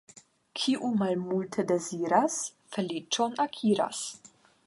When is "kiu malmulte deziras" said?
0.59-2.39